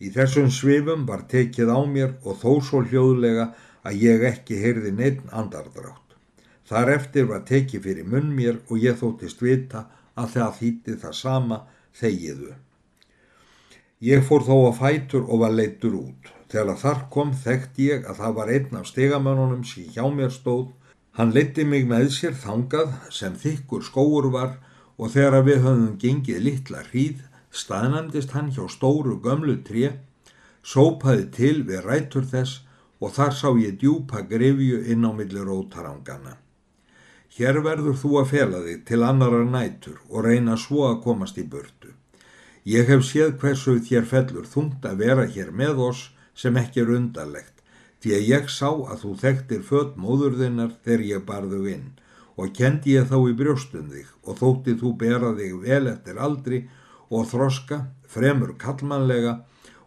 Í 0.00 0.08
þessum 0.14 0.48
svifum 0.54 1.04
var 1.06 1.26
tekið 1.30 1.72
á 1.72 1.80
mér 1.84 2.14
og 2.24 2.40
þó 2.40 2.50
svo 2.64 2.82
hljóðlega 2.86 3.50
að 3.88 4.02
ég 4.04 4.24
ekki 4.32 4.58
heyrði 4.62 4.92
neitt 4.96 5.22
andardrátt. 5.32 6.16
Þar 6.68 6.92
eftir 6.96 7.28
var 7.28 7.44
tekið 7.48 7.84
fyrir 7.84 8.08
munn 8.08 8.32
mér 8.36 8.60
og 8.68 8.80
ég 8.80 8.96
þóttist 9.00 9.42
vita 9.44 9.84
að 10.18 10.32
það 10.34 10.56
þýtti 10.60 10.96
það 11.02 11.14
sama 11.20 11.60
þegiðu. 12.00 12.50
Ég 14.08 14.26
fór 14.26 14.44
þó 14.46 14.56
að 14.58 14.76
fætur 14.78 15.24
og 15.26 15.44
var 15.44 15.54
leittur 15.54 15.94
út. 15.98 16.32
Þegar 16.48 16.82
þar 16.82 17.00
kom 17.14 17.32
þekkt 17.44 17.80
ég 17.84 18.04
að 18.08 18.20
það 18.22 18.36
var 18.38 18.52
einn 18.56 18.78
af 18.78 18.90
stegamönunum 18.90 19.64
sem 19.68 19.88
hjá 19.94 20.04
mér 20.14 20.30
stóð. 20.34 20.68
Hann 21.18 21.34
leiti 21.34 21.64
mig 21.66 21.88
með 21.90 22.12
sér 22.14 22.36
þangað 22.38 22.94
sem 23.12 23.34
þykkur 23.34 23.82
skóur 23.84 24.30
var 24.34 24.54
og 24.98 25.10
þegar 25.14 25.42
við 25.46 25.64
höfum 25.64 25.96
gengið 26.02 26.44
litla 26.46 26.84
hríð 26.90 27.24
staðnandist 27.50 28.34
hann 28.36 28.50
hjá 28.52 28.66
stóru 28.70 29.18
gömlu 29.22 29.58
tré, 29.64 29.92
sópaði 30.62 31.28
til 31.34 31.62
við 31.68 31.84
rætur 31.86 32.26
þess 32.28 32.64
og 33.00 33.14
þar 33.16 33.34
sá 33.34 33.48
ég 33.58 33.78
djúpa 33.80 34.24
grefju 34.28 34.82
inn 34.92 35.06
á 35.06 35.10
milli 35.14 35.42
rótarangana. 35.44 36.36
Hér 37.38 37.60
verður 37.62 37.94
þú 37.94 38.16
að 38.18 38.30
fela 38.32 38.60
þig 38.64 38.78
til 38.88 39.04
annara 39.06 39.44
nætur 39.46 40.00
og 40.08 40.24
reyna 40.26 40.56
svo 40.58 40.88
að 40.88 40.96
komast 41.04 41.36
í 41.38 41.44
burtu. 41.46 41.92
Ég 42.66 42.88
hef 42.90 43.04
séð 43.06 43.36
hversu 43.38 43.76
þér 43.78 44.08
fellur 44.10 44.48
þungt 44.54 44.88
að 44.88 45.04
vera 45.04 45.26
hér 45.36 45.52
með 45.60 45.84
oss 45.84 46.00
sem 46.34 46.58
ekki 46.58 46.82
er 46.82 46.90
undarlegt, 46.96 47.62
því 48.02 48.16
að 48.16 48.26
ég 48.32 48.50
sá 48.50 48.66
að 48.72 49.04
þú 49.04 49.12
þekktir 49.22 49.62
född 49.70 49.94
móðurðinnar 50.02 50.74
þegar 50.82 51.06
ég 51.12 51.24
barðu 51.30 51.62
inn 51.70 51.86
og 52.38 52.52
kendi 52.58 52.96
ég 52.96 53.06
þá 53.10 53.16
í 53.20 53.36
brjóstun 53.38 53.88
þig 53.94 54.10
og 54.26 54.42
þótti 54.42 54.76
þú 54.82 54.92
bera 54.98 55.32
þig 55.38 55.56
vel 55.62 55.86
eftir 55.94 56.18
aldri 56.18 56.60
og 57.08 57.26
þroska, 57.30 57.80
fremur 58.06 58.54
kallmannlega 58.58 59.38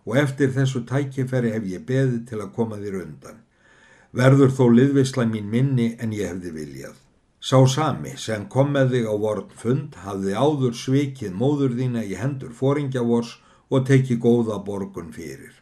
og 0.07 0.17
eftir 0.23 0.55
þessu 0.55 0.85
tækifæri 0.87 1.51
hef 1.51 1.67
ég 1.67 1.87
beðið 1.87 2.25
til 2.31 2.41
að 2.41 2.51
koma 2.55 2.79
þér 2.79 2.99
undan. 3.03 3.39
Verður 4.15 4.51
þó 4.55 4.65
liðvisla 4.71 5.27
mín 5.27 5.51
minni 5.51 5.93
en 5.99 6.15
ég 6.15 6.31
hefði 6.31 6.55
viljað. 6.55 6.99
Sá 7.41 7.57
sami 7.65 8.11
sem 8.21 8.43
kom 8.53 8.67
með 8.75 8.91
þig 8.93 9.05
á 9.09 9.15
vorn 9.17 9.53
fund 9.57 9.95
hafði 10.03 10.33
áður 10.37 10.75
svikið 10.77 11.31
móður 11.33 11.71
þína 11.79 12.03
í 12.05 12.13
hendur 12.19 12.51
fóringjavors 12.53 13.31
og 13.73 13.87
tekið 13.87 14.19
góða 14.21 14.59
borgun 14.67 15.09
fyrir. 15.15 15.55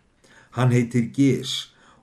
Hann 0.58 0.74
heitir 0.76 1.06
Gís 1.16 1.54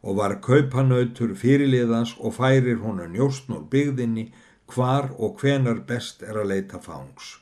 og 0.01 0.17
var 0.21 0.39
kaupanautur 0.41 1.35
fyrirliðans 1.37 2.15
og 2.17 2.39
færir 2.39 2.81
honu 2.81 3.05
njóstn 3.13 3.59
úr 3.59 3.67
byggðinni 3.75 4.31
hvar 4.73 5.11
og 5.19 5.43
hvenar 5.43 5.83
best 5.91 6.25
er 6.25 6.41
að 6.41 6.55
leita 6.55 6.81
fangs. 6.81 7.37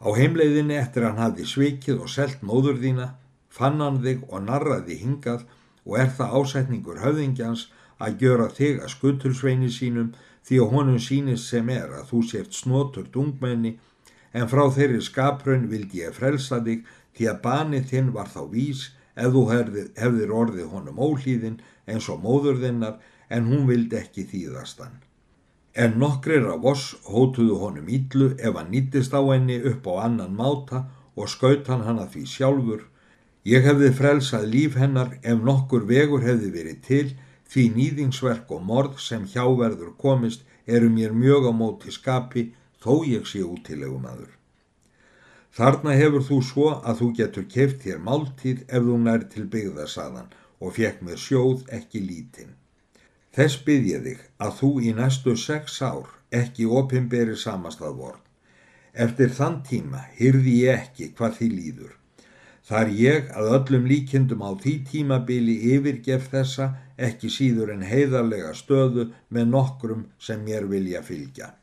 Á 0.00 0.08
heimleiðinni 0.16 0.78
eftir 0.80 1.04
hann 1.04 1.20
hafði 1.20 1.44
svikið 1.50 2.06
og 2.06 2.08
selt 2.08 2.40
móður 2.40 2.80
þína, 2.80 3.10
fann 3.52 3.82
hann 3.84 4.00
þig 4.00 4.24
og 4.30 4.46
narraði 4.46 4.96
hingað 5.02 5.44
og 5.84 6.00
er 6.00 6.08
það 6.08 6.40
ásetningur 6.40 7.04
höfðingjans 7.04 7.68
að 7.98 8.24
gjöra 8.24 8.48
þig 8.54 8.80
að 8.80 8.94
skutulsveini 8.94 9.68
sínum 9.74 10.14
því 10.48 10.60
að 10.64 10.70
honum 10.74 11.00
sínist 11.02 11.50
sem 11.52 11.68
er 11.68 11.92
að 11.98 12.06
þú 12.12 12.22
sért 12.30 12.54
snotur 12.56 13.08
dungmenni 13.12 13.74
en 14.32 14.48
frá 14.48 14.64
þeirri 14.72 15.02
skaprun 15.04 15.68
vildi 15.68 16.00
ég 16.04 16.16
frelsa 16.16 16.60
þig 16.64 16.86
því 17.16 17.28
að 17.32 17.42
banið 17.44 17.90
þinn 17.90 18.12
var 18.14 18.30
þá 18.32 18.40
vís 18.52 18.86
ef 19.18 19.34
þú 19.34 19.42
hefðir 19.52 20.32
orðið 20.40 20.72
honum 20.72 21.00
ólíðin 21.02 21.60
eins 21.90 22.08
og 22.12 22.22
móður 22.24 22.60
þinnar 22.62 22.98
en 23.28 23.48
hún 23.50 23.66
vildi 23.68 23.98
ekki 23.98 24.24
þýðast 24.30 24.82
hann. 24.84 24.96
En 25.74 25.98
nokkrir 26.00 26.46
af 26.50 26.64
oss 26.72 26.84
hótuðu 27.06 27.58
honum 27.62 27.88
íllu 27.92 28.30
ef 28.38 28.56
hann 28.56 28.70
nýttist 28.72 29.14
á 29.14 29.20
henni 29.20 29.58
upp 29.70 29.86
á 29.90 30.08
annan 30.08 30.36
máta 30.38 30.86
og 31.18 31.28
skaut 31.28 31.68
hann 31.68 31.84
hana 31.86 32.06
því 32.08 32.24
sjálfur. 32.26 32.86
Ég 33.44 33.66
hefði 33.66 33.92
frelsað 33.94 34.48
líf 34.54 34.78
hennar 34.80 35.18
ef 35.22 35.44
nokkur 35.44 35.86
vegur 35.86 36.24
hefði 36.24 36.50
verið 36.54 36.80
til 36.88 37.06
Því 37.48 37.64
nýðingsverk 37.76 38.50
og 38.52 38.64
morð 38.70 38.98
sem 39.00 39.24
hjáverður 39.32 39.94
komist 40.00 40.44
eru 40.66 40.90
mér 40.92 41.14
mjög 41.16 41.48
á 41.48 41.52
móti 41.60 41.92
skapi 41.94 42.50
þó 42.82 43.04
ég 43.08 43.24
sé 43.26 43.40
útilegum 43.44 44.04
aður. 44.08 44.34
Þarna 45.58 45.94
hefur 45.96 46.22
þú 46.28 46.38
svo 46.44 46.68
að 46.76 47.00
þú 47.00 47.08
getur 47.18 47.46
keift 47.54 47.80
þér 47.82 48.04
máltíð 48.04 48.60
ef 48.68 48.84
þú 48.88 48.98
nær 49.04 49.24
til 49.32 49.46
byggðasaðan 49.54 50.28
og 50.60 50.74
fekk 50.76 51.00
með 51.06 51.20
sjóð 51.24 51.64
ekki 51.78 52.02
lítinn. 52.04 52.52
Þess 53.34 53.62
bygg 53.64 53.88
ég 53.88 54.04
þig 54.04 54.22
að 54.44 54.54
þú 54.60 54.70
í 54.82 54.92
næstu 54.98 55.34
sex 55.36 55.80
ár 55.82 56.12
ekki 56.34 56.68
opimberi 56.80 57.36
samastað 57.36 57.96
vorn. 58.02 58.22
Eftir 58.92 59.32
þann 59.34 59.60
tíma 59.66 60.04
hyrði 60.18 60.54
ég 60.64 60.84
ekki 60.84 61.10
hvað 61.16 61.36
því 61.38 61.48
líður. 61.54 61.97
Þar 62.68 62.90
ég 62.92 63.30
að 63.32 63.52
öllum 63.56 63.86
líkindum 63.88 64.42
á 64.44 64.52
því 64.60 64.72
tímabili 64.90 65.54
yfirgef 65.72 66.26
þessa 66.32 66.66
ekki 67.06 67.30
síður 67.32 67.72
en 67.72 67.86
heiðarlega 67.88 68.50
stöðu 68.58 69.06
með 69.32 69.46
nokkrum 69.54 70.02
sem 70.20 70.42
mér 70.44 70.66
vilja 70.68 71.00
fylgja. 71.06 71.54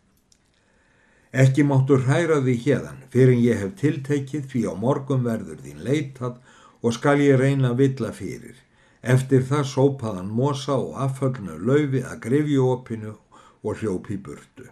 Ekki 1.44 1.66
máttu 1.68 2.00
hræra 2.02 2.40
því 2.42 2.56
hérðan 2.64 3.02
fyrir 3.14 3.42
ég 3.44 3.62
hef 3.62 3.74
tiltekið 3.82 4.46
því 4.52 4.62
á 4.72 4.74
morgum 4.86 5.26
verður 5.28 5.60
þín 5.66 5.84
leitað 5.86 6.40
og 6.82 6.96
skal 6.96 7.20
ég 7.22 7.38
reyna 7.42 7.74
að 7.74 7.82
villa 7.84 8.12
fyrir. 8.16 8.56
Eftir 9.04 9.44
það 9.46 9.68
sópaðan 9.74 10.32
mosa 10.40 10.80
og 10.80 10.96
afföllnu 11.06 11.60
laufi 11.70 12.02
að 12.02 12.22
grefju 12.26 12.66
opinu 12.72 13.14
og 13.62 13.82
hljópi 13.82 14.18
burtu. 14.18 14.72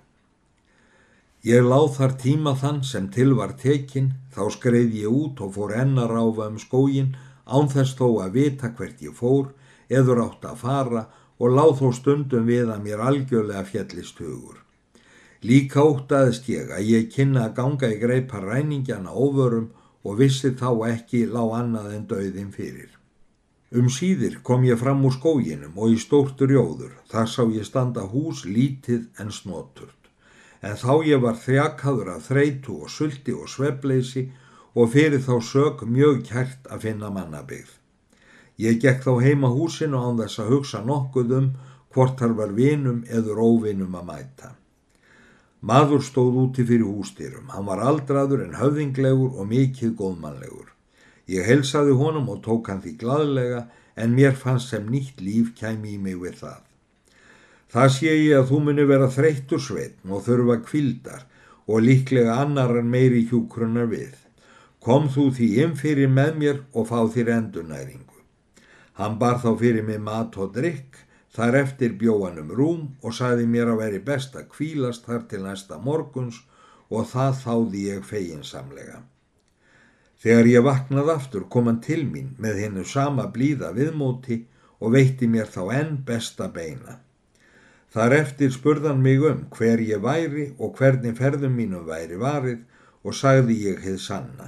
Ég 1.43 1.65
láð 1.67 1.89
þar 1.97 2.13
tíma 2.21 2.51
þann 2.55 2.77
sem 2.87 3.07
til 3.11 3.33
var 3.35 3.51
tekin, 3.59 4.13
þá 4.31 4.45
skreið 4.55 4.93
ég 4.95 5.11
út 5.11 5.41
og 5.43 5.49
fór 5.57 5.73
enna 5.75 6.05
ráfa 6.07 6.45
um 6.47 6.59
skógin, 6.61 7.09
ánþess 7.43 7.97
þó 7.99 8.05
að 8.23 8.37
vita 8.37 8.69
hvert 8.77 9.01
ég 9.03 9.15
fór, 9.17 9.49
eður 9.91 10.21
átt 10.23 10.45
að 10.47 10.61
fara 10.61 11.01
og 11.43 11.51
láð 11.57 11.73
þó 11.81 11.89
stundum 11.97 12.45
við 12.47 12.71
að 12.71 12.85
mér 12.85 13.03
algjörlega 13.03 13.63
fjellist 13.67 14.21
hugur. 14.23 14.61
Líka 15.43 15.83
óttaðist 15.83 16.47
ég 16.47 16.71
að 16.71 16.87
ég 16.87 17.09
kynna 17.11 17.49
að 17.49 17.57
ganga 17.57 17.89
í 17.91 17.97
greipa 17.99 18.39
ræningjana 18.39 19.11
óvörum 19.11 19.65
og 20.07 20.21
vissi 20.21 20.53
þá 20.61 20.69
ekki 20.93 21.25
lág 21.27 21.57
annað 21.57 21.89
en 21.97 22.05
döðin 22.13 22.53
fyrir. 22.55 22.93
Um 23.75 23.89
síðir 23.91 24.39
kom 24.47 24.63
ég 24.63 24.79
fram 24.79 25.03
úr 25.03 25.17
skóginum 25.17 25.75
og 25.75 25.91
í 25.91 25.99
stóttur 25.99 26.55
jóður, 26.55 26.95
þar 27.11 27.27
sá 27.27 27.43
ég 27.51 27.67
standa 27.67 28.07
hús 28.15 28.45
lítið 28.47 29.09
en 29.19 29.35
snoturt 29.41 30.02
en 30.63 30.79
þá 30.79 30.93
ég 31.05 31.21
var 31.23 31.37
þjakaður 31.43 32.15
að 32.15 32.25
þreitu 32.29 32.79
og 32.85 32.91
sulti 32.91 33.35
og 33.35 33.51
svebleysi 33.51 34.23
og 34.73 34.89
fyrir 34.95 35.21
þá 35.21 35.35
sög 35.43 35.83
mjög 35.85 36.23
kært 36.29 36.69
að 36.71 36.87
finna 36.87 37.11
mannabyggð. 37.13 37.71
Ég 38.63 38.79
gekk 38.81 39.03
þá 39.03 39.13
heima 39.25 39.49
húsinu 39.51 39.99
án 39.99 40.19
þess 40.21 40.39
að 40.39 40.51
hugsa 40.53 40.83
nokkuð 40.85 41.37
um 41.39 41.47
hvort 41.93 42.19
þar 42.19 42.35
var 42.39 42.53
vinum 42.57 43.03
eður 43.09 43.41
óvinum 43.43 43.95
að 43.99 44.09
mæta. 44.09 44.53
Maður 45.63 46.03
stóð 46.03 46.39
úti 46.41 46.65
fyrir 46.67 46.89
hústýrum, 46.89 47.51
hann 47.53 47.65
var 47.65 47.79
aldraður 47.79 48.43
en 48.43 48.57
höfðinglegur 48.59 49.37
og 49.39 49.47
mikið 49.47 49.93
góðmannlegur. 49.99 50.69
Ég 51.31 51.47
helsaði 51.47 51.95
honum 51.95 52.27
og 52.33 52.41
tók 52.43 52.67
hann 52.71 52.81
því 52.83 52.97
gladlega 52.99 53.65
en 53.95 54.15
mér 54.17 54.35
fannst 54.35 54.73
sem 54.73 54.89
nýtt 54.91 55.21
líf 55.23 55.53
kæmi 55.59 55.95
í 55.95 56.01
mig 56.01 56.19
við 56.19 56.41
það. 56.41 56.61
Það 57.73 57.87
sé 57.89 58.11
ég 58.13 58.35
að 58.37 58.49
þú 58.51 58.57
muni 58.67 58.83
vera 58.85 59.07
þreyttur 59.09 59.61
sveitn 59.67 60.11
og 60.13 60.25
þurfa 60.27 60.59
kvildar 60.67 61.23
og 61.65 61.79
líklega 61.81 62.35
annar 62.43 62.75
en 62.77 62.89
meiri 62.93 63.23
hjúkrunar 63.29 63.87
við. 63.89 64.13
Kom 64.83 65.07
þú 65.09 65.29
því 65.33 65.47
inn 65.63 65.73
fyrir 65.79 66.11
með 66.11 66.35
mér 66.41 66.59
og 66.77 66.89
fá 66.91 66.99
þér 67.15 67.31
endunæringu. 67.37 68.19
Hann 68.99 69.17
bar 69.17 69.39
þá 69.41 69.55
fyrir 69.61 69.85
mig 69.87 69.97
mat 70.05 70.37
og 70.37 70.51
drikk, 70.53 70.99
þar 71.33 71.57
eftir 71.63 71.95
bjóanum 71.97 72.51
rúm 72.53 72.83
og 73.01 73.15
saði 73.17 73.47
mér 73.49 73.71
að 73.73 73.79
veri 73.81 74.01
best 74.09 74.35
að 74.37 74.51
kvílast 74.53 75.07
þar 75.09 75.23
til 75.31 75.41
næsta 75.47 75.79
morguns 75.81 76.43
og 76.93 77.07
það 77.09 77.39
þáði 77.41 77.81
ég 77.87 78.05
feginsamlega. 78.05 78.99
Þegar 80.21 80.51
ég 80.51 80.67
vaknað 80.67 81.09
aftur 81.15 81.47
kom 81.49 81.71
hann 81.71 81.81
til 81.81 82.03
mín 82.05 82.35
með 82.37 82.61
hennu 82.67 82.85
sama 82.85 83.25
blíða 83.33 83.73
viðmóti 83.73 84.43
og 84.77 84.93
veitti 84.93 85.31
mér 85.31 85.49
þá 85.49 85.63
enn 85.79 85.97
besta 86.05 86.51
beina. 86.53 86.99
Þar 87.93 88.13
eftir 88.17 88.49
spurðan 88.49 89.03
mig 89.05 89.21
um 89.21 89.43
hver 89.53 89.81
ég 89.85 90.01
væri 90.01 90.47
og 90.57 90.79
hvernig 90.79 91.13
ferðum 91.19 91.53
mínum 91.59 91.83
væri 91.85 92.17
varið 92.17 92.63
og 93.05 93.13
sagði 93.13 93.57
ég 93.67 93.83
heið 93.85 93.99
sanna. 94.01 94.47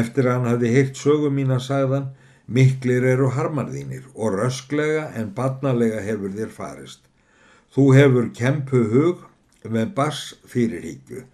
Eftir 0.00 0.30
hann 0.30 0.46
hafði 0.48 0.70
heilt 0.72 0.96
sögum 0.96 1.36
mín 1.36 1.52
að 1.52 1.66
sagðan, 1.66 2.06
miklir 2.48 3.04
eru 3.12 3.28
harmarðínir 3.36 4.06
og 4.14 4.38
rösklega 4.38 5.10
en 5.20 5.34
badnalega 5.36 6.00
hefur 6.06 6.32
þér 6.38 6.56
farist. 6.56 7.04
Þú 7.74 7.86
hefur 7.98 8.32
kempu 8.40 8.82
hug 8.94 9.26
með 9.68 9.92
bass 10.00 10.32
fyrirhyggju 10.48 11.26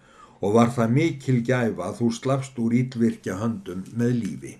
og 0.43 0.59
var 0.59 0.75
það 0.75 0.95
mikil 0.99 1.39
gæfa 1.39 1.87
að 1.87 1.99
þú 2.01 2.11
slafst 2.19 2.59
úr 2.61 2.75
ílvirkja 2.83 3.39
höndum 3.39 3.87
með 3.95 4.15
lífi. 4.19 4.55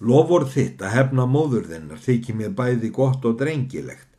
Lofur 0.00 0.50
þitt 0.50 0.82
að 0.82 0.96
hefna 0.96 1.30
móður 1.30 1.70
þinnar 1.70 2.02
þykir 2.02 2.36
mér 2.42 2.54
bæði 2.56 2.90
gott 2.96 3.24
og 3.28 3.38
drengilegt 3.38 4.09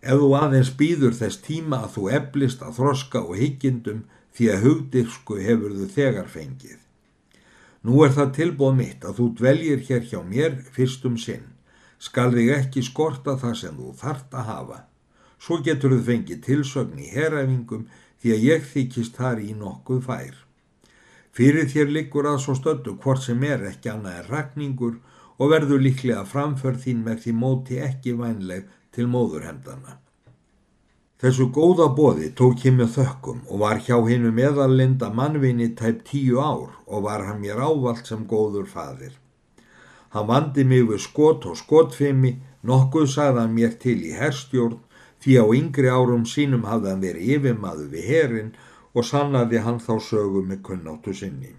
ef 0.00 0.20
þú 0.22 0.28
aðeins 0.38 0.70
býður 0.78 1.14
þess 1.18 1.42
tíma 1.42 1.82
að 1.84 1.94
þú 1.96 2.08
eblist 2.18 2.62
að 2.62 2.76
þroska 2.78 3.22
og 3.24 3.38
hyggjendum 3.40 4.04
því 4.38 4.50
að 4.52 4.64
hugdirsku 4.66 5.38
hefur 5.42 5.74
þú 5.74 5.88
þegar 5.94 6.28
fengið. 6.30 6.78
Nú 7.82 8.02
er 8.04 8.12
það 8.14 8.34
tilbóð 8.36 8.74
mitt 8.78 9.06
að 9.06 9.18
þú 9.18 9.26
dveljir 9.38 9.82
hér 9.88 10.04
hjá 10.10 10.20
mér 10.22 10.58
fyrstum 10.74 11.16
sinn, 11.18 11.46
skal 11.98 12.30
þig 12.34 12.52
ekki 12.54 12.82
skorta 12.86 13.36
það 13.38 13.54
sem 13.62 13.78
þú 13.78 13.94
þart 13.98 14.34
að 14.34 14.50
hafa. 14.52 14.78
Svo 15.38 15.60
getur 15.62 15.94
þú 15.94 16.00
fengið 16.06 16.44
tilsögn 16.46 16.98
í 16.98 17.10
heræfingum 17.14 17.86
því 18.22 18.34
að 18.34 18.46
ég 18.48 18.70
þykist 18.72 19.18
þar 19.18 19.42
í 19.42 19.52
nokkuð 19.54 20.00
fær. 20.06 20.34
Fyrir 21.34 21.68
þér 21.70 21.92
likur 21.94 22.26
að 22.26 22.40
svo 22.42 22.54
stöldu 22.58 22.96
hvort 23.02 23.22
sem 23.22 23.42
er 23.46 23.62
ekki 23.68 23.92
annað 23.92 24.22
en 24.22 24.30
rakningur 24.30 24.96
og 25.38 25.52
verður 25.52 25.82
líklega 25.84 26.24
framförð 26.26 26.82
þín 26.86 27.04
með 27.06 27.22
því 27.24 27.34
móti 27.42 27.78
ekki 27.82 28.16
vænleg 28.18 28.66
til 28.98 29.06
móðurhendana. 29.14 30.00
Þessu 31.22 31.48
góða 31.54 31.88
bóði 31.98 32.28
tók 32.38 32.64
ég 32.66 32.74
með 32.78 32.92
þökkum 32.96 33.38
og 33.46 33.62
var 33.62 33.80
hjá 33.86 33.96
hinnu 34.06 34.30
meðalinda 34.34 35.08
mannvinni 35.14 35.72
tæp 35.78 36.04
tíu 36.06 36.38
ár 36.42 36.76
og 36.86 37.06
var 37.06 37.24
hann 37.26 37.40
mér 37.42 37.62
ávalt 37.62 38.06
sem 38.10 38.26
góður 38.30 38.68
faðir. 38.70 39.16
Hann 40.14 40.28
vandi 40.28 40.64
mig 40.64 40.86
við 40.88 41.02
skot 41.04 41.46
og 41.50 41.58
skotfimi, 41.58 42.36
nokkuð 42.62 43.08
sagðan 43.14 43.54
mér 43.56 43.74
til 43.82 43.98
í 44.06 44.14
herstjórn 44.14 44.78
því 45.22 45.36
á 45.42 45.44
yngri 45.58 45.90
árum 45.90 46.24
sínum 46.26 46.64
hafði 46.70 46.92
hann 46.92 47.02
verið 47.02 47.34
yfirmaðu 47.34 47.88
við 47.92 48.08
herin 48.12 48.54
og 48.94 49.06
sannaði 49.10 49.62
hann 49.66 49.82
þá 49.82 49.94
sögu 50.10 50.46
með 50.46 50.62
kunnáttu 50.70 51.14
sinni. 51.14 51.54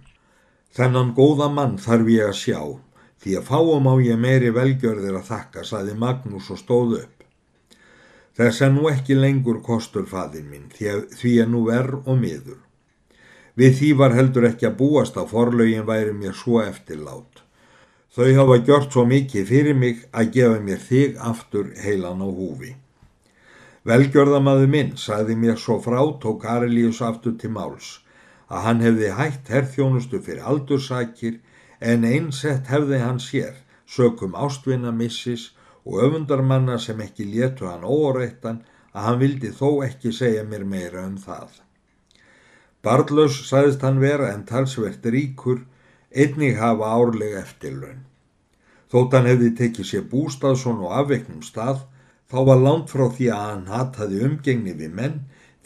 Þennan 0.76 1.14
góða 1.16 1.48
mann 1.52 1.78
þarf 1.78 2.08
ég 2.08 2.32
að 2.32 2.36
sjá, 2.40 2.60
því 3.20 3.36
að 3.38 3.48
fáum 3.52 3.88
á 3.92 3.94
ég 4.00 4.20
meiri 4.24 4.50
velgjörðir 4.56 5.20
að 5.20 5.28
þakka, 5.34 5.64
saði 5.68 5.96
Magnús 6.00 6.50
og 6.50 6.60
stóð 6.64 7.00
upp. 7.04 7.19
Þess 8.38 8.62
að 8.66 8.74
nú 8.76 8.88
ekki 8.90 9.16
lengur 9.18 9.60
kostur 9.66 10.06
faðin 10.06 10.50
minn, 10.50 10.68
því 10.74 10.90
að, 10.92 11.06
að 11.44 11.48
nú 11.54 11.62
verð 11.66 12.06
og 12.06 12.20
miður. 12.20 12.58
Við 13.58 13.78
því 13.78 13.92
var 14.00 14.14
heldur 14.16 14.46
ekki 14.48 14.68
að 14.68 14.76
búast 14.78 15.18
á 15.18 15.24
forlaugin 15.28 15.88
væri 15.88 16.12
mér 16.16 16.36
svo 16.36 16.60
eftirlát. 16.62 17.42
Þau 18.14 18.30
hafa 18.36 18.60
gjort 18.66 18.92
svo 18.94 19.04
mikið 19.06 19.50
fyrir 19.50 19.76
mig 19.78 20.06
að 20.10 20.30
gefa 20.36 20.60
mér 20.66 20.80
þig 20.82 21.18
aftur 21.32 21.74
heilan 21.78 22.22
á 22.22 22.28
húfi. 22.28 22.76
Velgjörðamaðu 23.86 24.66
minn 24.70 24.96
sagði 25.00 25.36
mér 25.40 25.58
svo 25.58 25.78
frá 25.82 26.00
tók 26.22 26.46
Arelius 26.54 27.00
aftur 27.02 27.36
til 27.40 27.52
máls 27.54 27.98
að 28.50 28.64
hann 28.66 28.82
hefði 28.84 29.12
hægt 29.14 29.48
herþjónustu 29.54 30.18
fyrir 30.26 30.46
aldursakir 30.52 31.38
en 31.80 32.04
einsett 32.04 32.68
hefði 32.68 32.98
hann 33.00 33.20
sér 33.22 33.54
sökum 33.86 34.34
ástvinna 34.34 34.92
missis 34.92 35.50
og 35.84 36.02
öfundarmanna 36.06 36.78
sem 36.78 37.00
ekki 37.00 37.26
létu 37.32 37.68
hann 37.70 37.84
óoreittan 37.84 38.62
að 38.92 39.06
hann 39.06 39.20
vildi 39.20 39.52
þó 39.60 39.82
ekki 39.86 40.12
segja 40.12 40.44
mér 40.44 40.64
meira 40.64 41.04
um 41.06 41.16
það. 41.18 41.50
Barlaus 42.82 43.42
sagðist 43.48 43.84
hann 43.84 44.00
vera 44.00 44.32
en 44.32 44.46
talsvert 44.48 45.04
ríkur, 45.04 45.64
einnig 46.10 46.56
hafa 46.58 46.94
árlega 46.96 47.44
eftirlaun. 47.44 48.04
Þótt 48.90 49.14
hann 49.14 49.28
hefði 49.30 49.54
tekið 49.58 49.86
sér 49.86 50.06
bústaðsson 50.10 50.80
og 50.82 50.96
afveiknum 51.02 51.42
stað 51.46 51.84
Þá 52.30 52.38
var 52.46 52.60
langt 52.62 52.92
frá 52.94 53.08
því 53.10 53.28
að 53.34 53.40
hann 53.42 53.62
hataði 53.66 54.18
umgengni 54.22 54.72
við 54.78 54.92
menn 54.98 55.14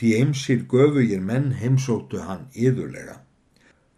því 0.00 0.12
eimsir 0.18 0.62
göfugir 0.70 1.20
menn 1.20 1.50
heimsóttu 1.58 2.22
hann 2.24 2.46
yðurlega. 2.56 3.18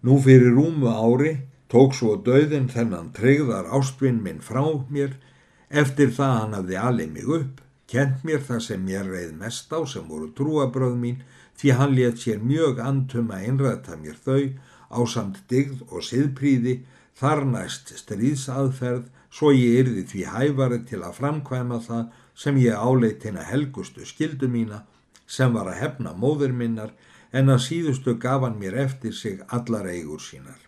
Nú 0.03 0.17
fyrir 0.25 0.57
rúmu 0.57 0.91
ári 0.91 1.37
tók 1.71 1.95
svo 1.95 2.17
döðin 2.27 2.67
þennan 2.73 3.13
treyðar 3.15 3.71
ástvinn 3.79 4.19
minn 4.25 4.43
frá 4.43 4.65
mér 4.91 5.15
eftir 5.71 6.13
það 6.15 6.35
hann 6.41 6.57
hafði 6.59 6.77
alið 6.83 7.13
mig 7.15 7.31
upp, 7.39 7.61
kent 7.91 8.25
mér 8.27 8.43
það 8.47 8.61
sem 8.67 8.89
ég 8.91 9.09
reið 9.11 9.33
mest 9.41 9.73
á 9.75 9.81
sem 9.87 10.07
voru 10.09 10.31
trúabröð 10.39 10.97
mín 11.03 11.23
því 11.59 11.73
hann 11.79 11.95
let 11.97 12.19
sér 12.23 12.43
mjög 12.43 12.81
antum 12.83 13.31
að 13.35 13.47
innræta 13.51 13.97
mér 13.97 14.19
þau 14.25 14.43
á 14.91 15.01
samt 15.11 15.43
digð 15.51 15.83
og 15.91 16.05
siðpríði 16.07 16.81
þar 17.19 17.45
næst 17.49 17.95
stríðsaðferð 18.03 19.07
svo 19.31 19.53
ég 19.55 19.81
yrði 19.83 20.05
því 20.11 20.27
hæfari 20.35 20.83
til 20.91 21.03
að 21.03 21.19
framkvæma 21.21 21.81
það 21.87 22.05
sem 22.37 22.61
ég 22.61 22.77
áleit 22.77 23.25
hérna 23.25 23.47
helgustu 23.49 24.07
skildu 24.07 24.49
mína 24.53 24.85
sem 25.27 25.53
var 25.57 25.71
að 25.73 25.81
hefna 25.83 26.15
móður 26.15 26.55
minnar 26.55 26.95
en 27.33 27.51
að 27.53 27.65
síðustu 27.69 28.17
gaf 28.21 28.45
hann 28.47 28.61
mér 28.61 28.79
eftir 28.87 29.13
sig 29.13 29.43
allar 29.49 29.89
eigur 29.91 30.23
sínar. 30.23 30.66